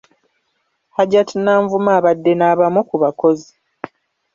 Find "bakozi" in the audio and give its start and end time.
3.03-3.49